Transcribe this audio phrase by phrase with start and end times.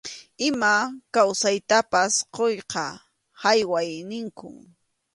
[0.47, 0.71] Ima
[1.13, 2.85] kawsaytapas quyqa
[3.41, 4.55] hayway ninkum.